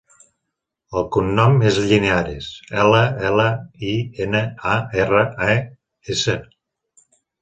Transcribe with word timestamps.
El 1.01 1.03
cognom 1.15 1.59
és 1.71 1.75
Llinares: 1.91 2.47
ela, 2.85 3.01
ela, 3.29 3.47
i, 3.91 3.93
ena, 4.27 4.41
a, 4.73 4.81
erra, 5.05 5.23
e, 5.53 5.63
essa. 6.17 6.39